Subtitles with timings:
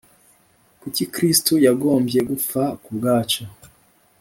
[0.81, 3.43] Kuki Kristo yagombye gupfa ku bwacu?